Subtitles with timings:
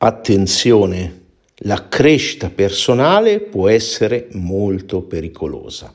[0.00, 1.22] Attenzione,
[1.62, 5.92] la crescita personale può essere molto pericolosa.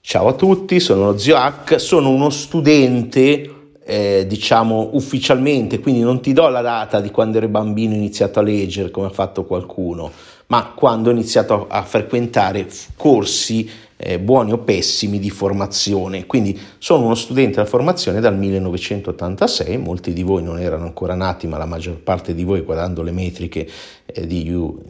[0.00, 6.22] Ciao a tutti, sono lo zio Hack, sono uno studente, eh, diciamo ufficialmente, quindi non
[6.22, 9.44] ti do la data di quando ero bambino ho iniziato a leggere come ha fatto
[9.44, 10.12] qualcuno,
[10.46, 13.68] ma quando ho iniziato a frequentare corsi
[14.00, 16.24] eh, buoni o pessimi di formazione.
[16.24, 21.46] Quindi sono uno studente della formazione dal 1986, molti di voi non erano ancora nati,
[21.48, 23.68] ma la maggior parte di voi guardando le metriche
[24.06, 24.80] eh, di, you,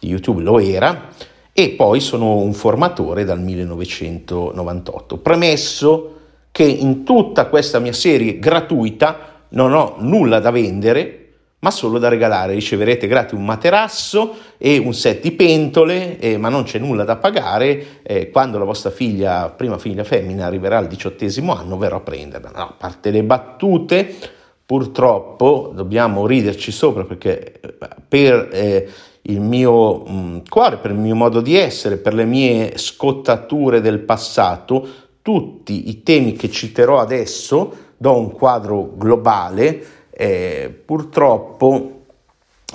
[0.00, 1.10] di YouTube lo era,
[1.52, 5.18] e poi sono un formatore dal 1998.
[5.18, 6.14] Premesso
[6.50, 11.27] che in tutta questa mia serie gratuita non ho nulla da vendere,
[11.60, 12.54] ma solo da regalare.
[12.54, 17.16] Riceverete gratis un materasso e un set di pentole, eh, ma non c'è nulla da
[17.16, 18.02] pagare.
[18.02, 22.50] Eh, quando la vostra figlia, prima figlia femmina, arriverà al diciottesimo anno, verrò a prenderla.
[22.54, 24.14] No, a parte le battute,
[24.64, 27.74] purtroppo dobbiamo riderci sopra perché eh,
[28.06, 28.88] per eh,
[29.22, 33.80] il mio mh, mm, cuore, per il mio modo di essere, per le mie scottature
[33.80, 34.86] del passato,
[35.22, 42.00] tutti i temi che citerò adesso, do un quadro globale eh, purtroppo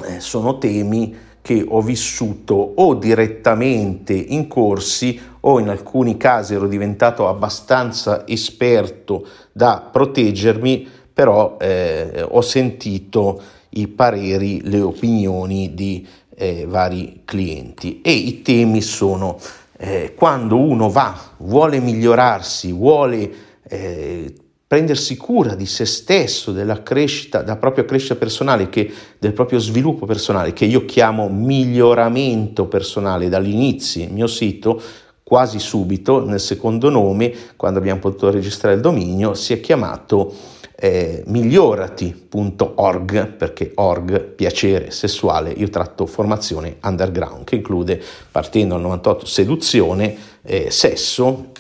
[0.06, 6.68] eh, sono temi che ho vissuto o direttamente in corsi o in alcuni casi ero
[6.68, 16.66] diventato abbastanza esperto da proteggermi, però eh, ho sentito i pareri, le opinioni di eh,
[16.66, 19.38] vari clienti e i temi sono
[19.76, 23.32] eh, quando uno va, vuole migliorarsi, vuole
[23.68, 24.34] eh,
[24.74, 30.08] prendersi cura di se stesso, della crescita, della propria crescita personale, che, del proprio sviluppo
[30.08, 34.82] personale, che io chiamo miglioramento personale dall'inizio, il mio sito
[35.22, 40.34] quasi subito, nel secondo nome, quando abbiamo potuto registrare il dominio, si è chiamato
[40.76, 49.28] eh, migliorati.org, perché org, piacere sessuale, io tratto formazione underground, che include, partendo dal 98,
[49.28, 51.52] seduzione, eh, sesso,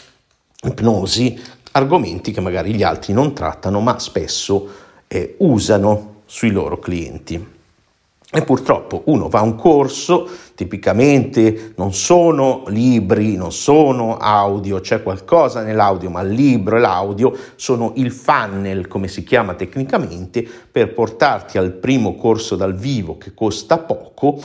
[0.63, 1.39] ipnosi,
[1.73, 4.67] argomenti che magari gli altri non trattano ma spesso
[5.07, 7.51] eh, usano sui loro clienti.
[8.35, 15.03] E purtroppo uno va a un corso, tipicamente non sono libri, non sono audio, c'è
[15.03, 20.41] qualcosa nell'audio, ma il libro e l'audio sono il funnel, come si chiama tecnicamente,
[20.71, 24.41] per portarti al primo corso dal vivo che costa poco,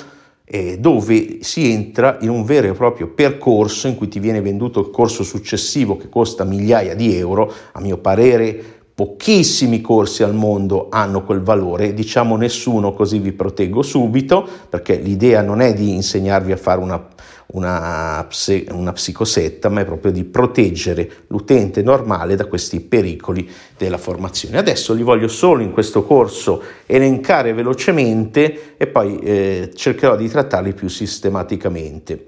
[0.51, 4.81] eh, dove si entra in un vero e proprio percorso in cui ti viene venduto
[4.81, 10.89] il corso successivo che costa migliaia di euro, a mio parere pochissimi corsi al mondo
[10.91, 16.51] hanno quel valore, diciamo nessuno così vi proteggo subito, perché l'idea non è di insegnarvi
[16.51, 17.07] a fare una
[17.53, 18.27] una,
[18.71, 24.59] una psicosetta, ma è proprio di proteggere l'utente normale da questi pericoli della formazione.
[24.59, 30.75] Adesso li voglio solo in questo corso elencare velocemente e poi eh, cercherò di trattarli
[30.75, 32.25] più sistematicamente.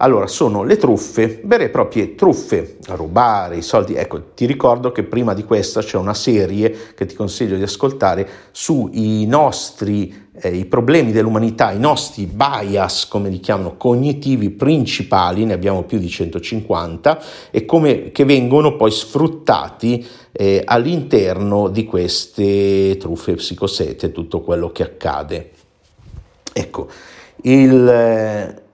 [0.00, 3.94] Allora, sono le truffe, vere e proprie truffe, rubare i soldi.
[3.94, 8.28] Ecco, ti ricordo che prima di questa c'è una serie che ti consiglio di ascoltare
[8.52, 15.54] sui nostri, eh, i problemi dell'umanità, i nostri bias, come li chiamano, cognitivi principali, ne
[15.54, 17.20] abbiamo più di 150,
[17.50, 24.84] e come che vengono poi sfruttati eh, all'interno di queste truffe psicosete, tutto quello che
[24.84, 25.50] accade.
[26.52, 26.86] Ecco,
[27.42, 28.66] il eh,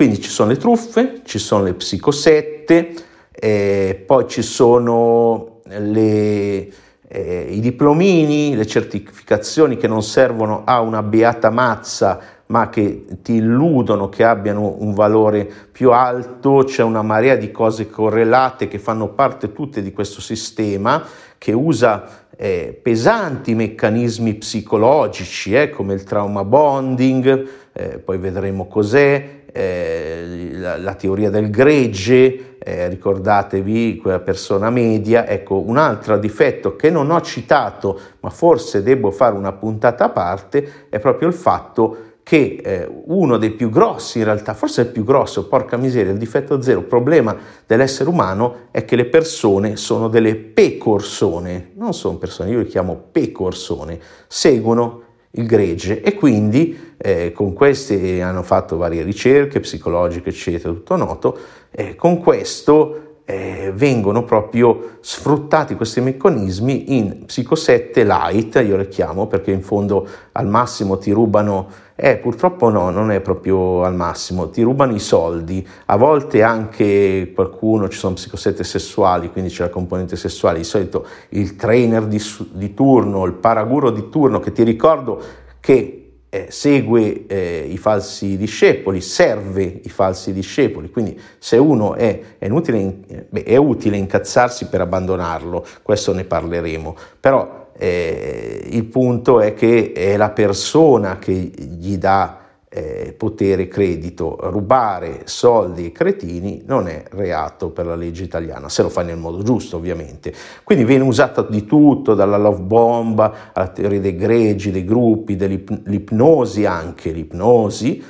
[0.00, 2.94] quindi ci sono le truffe, ci sono le psicosette,
[3.32, 6.72] eh, poi ci sono le,
[7.06, 13.34] eh, i diplomini, le certificazioni che non servono a una beata mazza ma che ti
[13.34, 19.08] illudono che abbiano un valore più alto, c'è una marea di cose correlate che fanno
[19.08, 21.04] parte tutte di questo sistema
[21.36, 29.42] che usa eh, pesanti meccanismi psicologici eh, come il trauma bonding, eh, poi vedremo cos'è,
[29.52, 36.76] eh, la, la, teoria del gregge, eh, ricordatevi quella persona media, ecco un altro difetto
[36.76, 41.34] che non ho citato ma forse devo fare una puntata a parte è proprio il
[41.34, 46.12] fatto che eh, uno dei più grossi in realtà, forse il più grosso, porca miseria,
[46.12, 47.36] il difetto zero, problema
[47.66, 53.06] dell'essere umano è che le persone sono delle pecorsone, non sono persone, io le chiamo
[53.10, 53.98] pecorsone,
[54.28, 60.94] seguono il gregge e quindi eh, con queste hanno fatto varie ricerche psicologiche eccetera tutto
[60.94, 61.36] noto
[61.72, 69.26] eh, con questo eh, vengono proprio sfruttati questi meccanismi in psicosette light io le chiamo
[69.26, 74.48] perché in fondo al massimo ti rubano eh, purtroppo no, non è proprio al massimo,
[74.48, 79.68] ti rubano i soldi, a volte anche qualcuno, ci sono psicosette sessuali, quindi c'è la
[79.68, 82.18] componente sessuale, di solito il trainer di,
[82.52, 85.20] di turno, il paraguro di turno, che ti ricordo
[85.60, 85.99] che
[86.30, 92.46] eh, segue eh, i falsi discepoli, serve i falsi discepoli, quindi se uno è, è,
[92.46, 99.54] inutile, beh, è utile incazzarsi per abbandonarlo, questo ne parleremo, però eh, il punto è
[99.54, 102.39] che è la persona che gli dà
[102.72, 104.38] eh, potere credito.
[104.42, 109.18] Rubare soldi ai cretini non è reato per la legge italiana, se lo fai nel
[109.18, 110.32] modo giusto ovviamente.
[110.62, 116.64] Quindi viene usato di tutto, dalla love bomb alla teoria dei greggi, dei gruppi, dell'ipnosi
[116.64, 118.02] anche, l'ipnosi,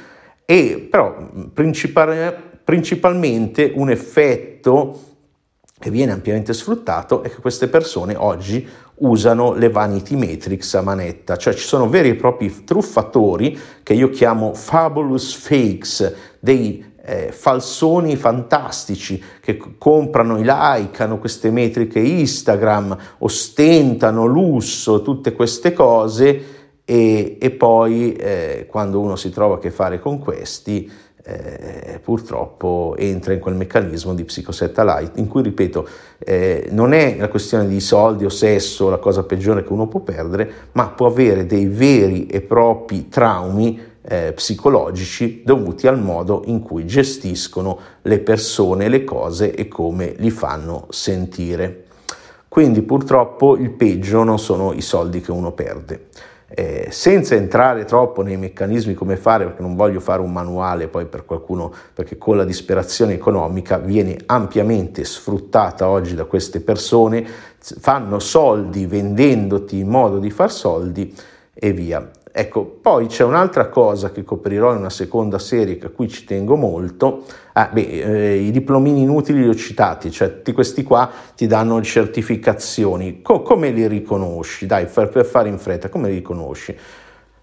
[0.44, 1.16] e però
[1.54, 5.00] principal, principalmente un effetto
[5.78, 8.68] che viene ampiamente sfruttato è che queste persone oggi
[9.00, 14.10] usano le vanity matrix a manetta, cioè ci sono veri e propri truffatori che io
[14.10, 22.96] chiamo fabulous fakes, dei eh, falsoni fantastici che comprano i like, hanno queste metriche Instagram,
[23.18, 29.70] ostentano lusso, tutte queste cose e, e poi eh, quando uno si trova a che
[29.70, 30.90] fare con questi
[31.22, 35.88] eh, purtroppo entra in quel meccanismo di psicosatellite in cui, ripeto,
[36.18, 40.00] eh, non è la questione di soldi o sesso la cosa peggiore che uno può
[40.00, 46.62] perdere, ma può avere dei veri e propri traumi eh, psicologici dovuti al modo in
[46.62, 51.84] cui gestiscono le persone, le cose e come li fanno sentire.
[52.48, 56.08] Quindi purtroppo il peggio non sono i soldi che uno perde
[56.52, 61.06] eh, senza entrare troppo nei meccanismi come fare, perché non voglio fare un manuale poi
[61.06, 67.24] per qualcuno, perché con la disperazione economica viene ampiamente sfruttata oggi da queste persone,
[67.58, 71.14] fanno soldi vendendoti in modo di far soldi
[71.54, 72.10] e via.
[72.32, 76.54] Ecco, poi c'è un'altra cosa che coprirò in una seconda serie a cui ci tengo
[76.54, 77.24] molto.
[77.54, 81.82] Ah, beh, eh, I diplomini inutili li ho citati, cioè tutti questi qua ti danno
[81.82, 83.20] certificazioni.
[83.20, 84.66] Co- come li riconosci?
[84.66, 86.76] Dai, per, per fare in fretta, come li riconosci?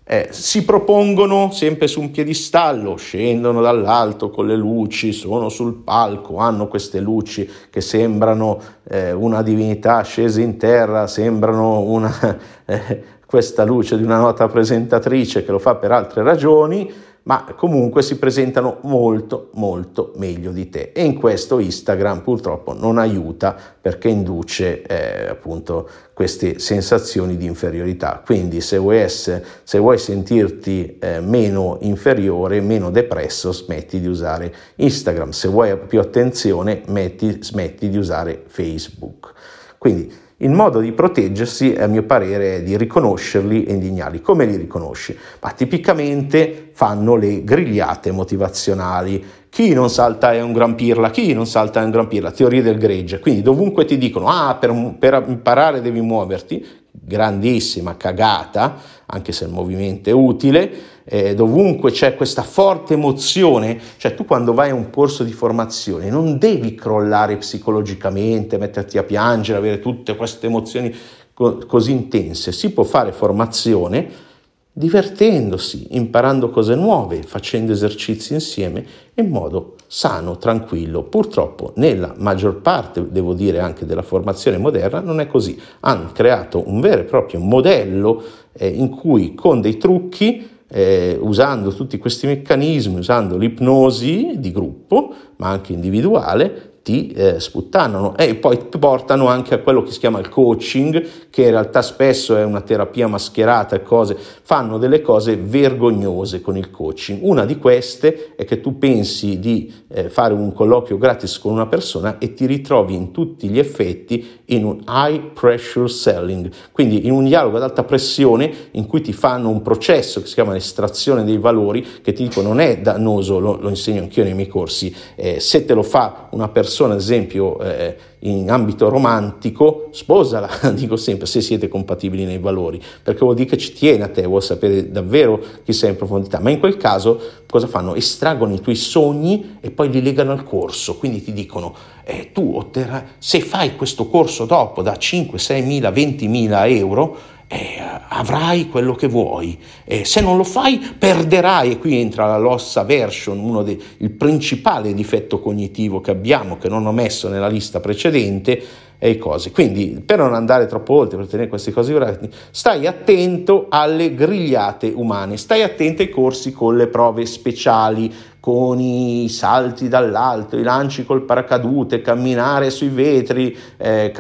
[0.09, 6.37] Eh, si propongono sempre su un piedistallo, scendono dall'alto con le luci, sono sul palco,
[6.37, 8.57] hanno queste luci che sembrano
[8.87, 15.43] eh, una divinità scesa in terra, sembrano una, eh, questa luce di una nota presentatrice
[15.43, 16.89] che lo fa per altre ragioni,
[17.23, 20.93] ma comunque si presentano molto molto meglio di te.
[20.93, 28.21] E in questo Instagram purtroppo non aiuta perché induce eh, appunto queste sensazioni di inferiorità.
[28.25, 34.53] Quindi se vuoi, essere, se vuoi sentirti eh, meno inferiore meno depresso smetti di usare
[34.75, 35.31] Instagram.
[35.31, 39.33] Se vuoi più attenzione metti, smetti di usare Facebook.
[39.77, 44.21] Quindi il modo di proteggersi, a mio parere, è di riconoscerli e indignarli.
[44.21, 45.17] Come li riconosci?
[45.41, 49.23] Ma tipicamente fanno le grigliate motivazionali.
[49.49, 52.61] Chi non salta è un gran pirla, chi non salta è un gran pirla, teorie
[52.61, 53.19] del gregge.
[53.19, 56.63] Quindi dovunque ti dicono, ah, per, per imparare devi muoverti,
[56.99, 60.71] grandissima cagata, anche se il movimento è utile,
[61.05, 66.09] eh, dovunque c'è questa forte emozione, cioè tu quando vai a un corso di formazione
[66.09, 70.93] non devi crollare psicologicamente, metterti a piangere, avere tutte queste emozioni
[71.33, 74.25] co- così intense, si può fare formazione
[74.73, 78.85] divertendosi, imparando cose nuove, facendo esercizi insieme
[79.15, 81.03] in modo sano, tranquillo.
[81.03, 85.59] Purtroppo nella maggior parte, devo dire anche della formazione moderna, non è così.
[85.79, 88.21] Hanno creato un vero e proprio modello
[88.53, 95.13] eh, in cui con dei trucchi eh, usando tutti questi meccanismi, usando l'ipnosi di gruppo,
[95.37, 100.19] ma anche individuale, ti eh, sputtannano e poi portano anche a quello che si chiama
[100.19, 105.35] il coaching, che in realtà spesso è una terapia mascherata e cose, fanno delle cose
[105.35, 107.19] vergognose con il coaching.
[107.23, 111.67] Una di queste è che tu pensi di eh, fare un colloquio gratis con una
[111.67, 117.11] persona e ti ritrovi in tutti gli effetti in un high pressure selling, quindi in
[117.11, 121.25] un dialogo ad alta pressione in cui ti fanno un processo che si chiama estrazione
[121.25, 124.95] dei valori, che ti dico non è dannoso, lo, lo insegno anch'io nei miei corsi,
[125.15, 130.95] eh, se te lo fa una persona, ad esempio, eh, in ambito romantico, sposala, dico
[130.97, 134.41] sempre, se siete compatibili nei valori, perché vuol dire che ci tiene a te, vuol
[134.41, 136.39] sapere davvero chi sei in profondità.
[136.39, 137.95] Ma in quel caso cosa fanno?
[137.95, 142.53] Estraggono i tuoi sogni e poi li legano al corso, quindi ti dicono, eh, tu
[142.55, 148.69] otterrai, se fai questo corso dopo da 5, 6 mila, 20 mila euro, eh, avrai
[148.69, 149.57] quello che vuoi.
[149.85, 151.71] Eh, se non lo fai, perderai.
[151.71, 156.69] E qui entra la loss aversion, uno dei, il principale difetto cognitivo che abbiamo, che
[156.69, 159.51] non ho messo nella lista precedente, e cose.
[159.51, 164.91] Quindi, per non andare troppo oltre, per tenere queste cose corrette, stai attento alle grigliate
[164.93, 168.13] umane, stai attento ai corsi con le prove speciali,
[168.47, 174.13] con i salti dall'alto, i lanci col paracadute, camminare sui vetri, eh,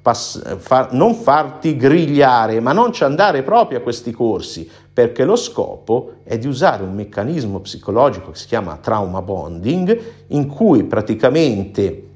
[0.00, 5.34] pass- far, non farti grigliare, ma non ci andare proprio a questi corsi, perché lo
[5.34, 12.06] scopo è di usare un meccanismo psicologico che si chiama trauma bonding, in cui praticamente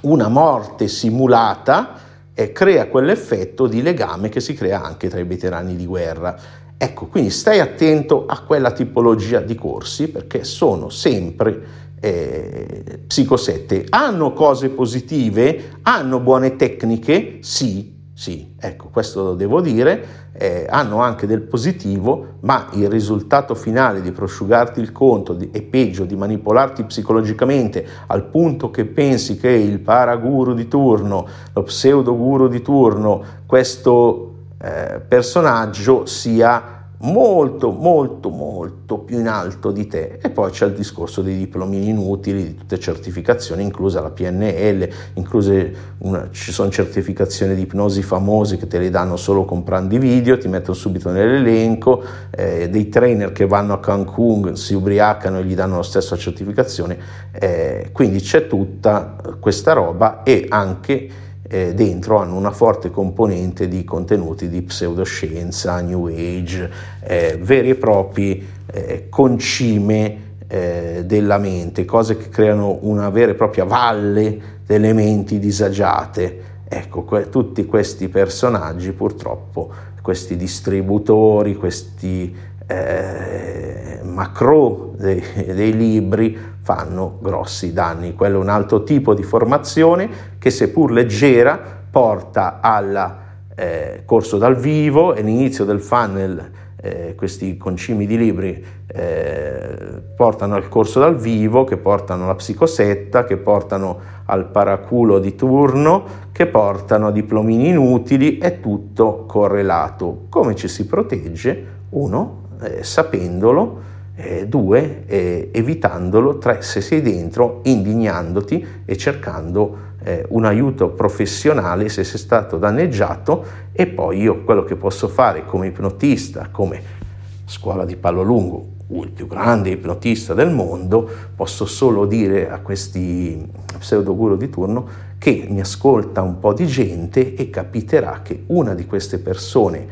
[0.00, 1.94] una morte simulata
[2.34, 6.36] eh, crea quell'effetto di legame che si crea anche tra i veterani di guerra.
[6.82, 11.62] Ecco, quindi stai attento a quella tipologia di corsi perché sono sempre
[12.00, 13.86] eh, psicosette.
[13.88, 15.78] Hanno cose positive?
[15.82, 17.38] Hanno buone tecniche?
[17.40, 23.54] Sì, sì, ecco, questo lo devo dire, eh, hanno anche del positivo, ma il risultato
[23.54, 29.36] finale di prosciugarti il conto di, e peggio di manipolarti psicologicamente al punto che pensi
[29.36, 34.31] che il paraguru di turno, lo pseudo guru di turno, questo
[34.62, 40.18] eh, personaggio sia molto, molto, molto più in alto di te.
[40.22, 45.74] E poi c'è il discorso dei diplomi inutili, di tutte certificazioni, inclusa la PNL, incluse
[45.98, 50.38] una, ci sono certificazioni di ipnosi famose che te le danno solo comprando i video,
[50.38, 55.54] ti mettono subito nell'elenco, eh, dei trainer che vanno a Cancun, si ubriacano e gli
[55.54, 56.98] danno la stessa certificazione.
[57.32, 63.84] Eh, quindi c'è tutta questa roba e anche eh, dentro hanno una forte componente di
[63.84, 66.70] contenuti di pseudoscienza, new age,
[67.02, 73.34] eh, veri e propri eh, concime eh, della mente, cose che creano una vera e
[73.34, 76.50] propria valle delle menti disagiate.
[76.68, 79.70] Ecco, que- tutti questi personaggi purtroppo,
[80.00, 82.34] questi distributori, questi
[82.66, 85.22] eh, macro dei,
[85.54, 88.14] dei libri fanno grossi danni.
[88.14, 91.58] Quello è un altro tipo di formazione che seppur leggera
[91.90, 93.20] porta al
[93.54, 96.50] eh, corso dal vivo e l'inizio del funnel,
[96.80, 103.24] eh, questi concimi di libri eh, portano al corso dal vivo, che portano alla psicosetta,
[103.24, 110.26] che portano al paraculo di turno, che portano a diplomini inutili, è tutto correlato.
[110.28, 111.80] Come ci si protegge?
[111.90, 120.24] Uno, eh, sapendolo, eh, due, eh, evitandolo, tre, se sei dentro, indignandoti e cercando eh,
[120.28, 123.44] un aiuto professionale se sei stato danneggiato.
[123.72, 127.00] E poi io quello che posso fare come ipnotista, come
[127.46, 133.50] scuola di Pallo Lungo, il più grande ipnotista del mondo, posso solo dire a questi
[133.78, 138.74] pseudo guru di turno che mi ascolta un po' di gente e capiterà che una
[138.74, 139.86] di queste persone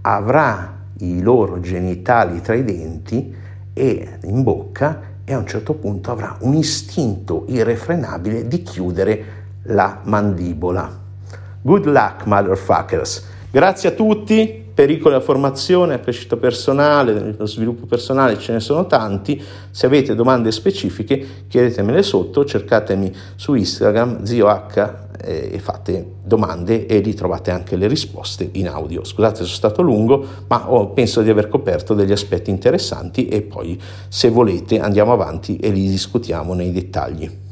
[0.00, 3.34] avrà i loro genitali tra i denti
[3.72, 9.24] e in bocca e a un certo punto avrà un istinto irrefrenabile di chiudere
[9.64, 11.04] la mandibola.
[11.62, 13.26] Good luck, motherfuckers.
[13.50, 14.64] Grazie a tutti.
[14.76, 19.42] Pericoli della formazione, la crescita personale, lo sviluppo personale, ce ne sono tanti.
[19.70, 24.48] Se avete domande specifiche, chiedetemele sotto, cercatemi su Instagram, zioh
[25.22, 29.04] e fate domande e ritrovate anche le risposte in audio.
[29.04, 33.42] Scusate se sono stato lungo, ma ho, penso di aver coperto degli aspetti interessanti e
[33.42, 37.44] poi se volete andiamo avanti e li discutiamo nei dettagli.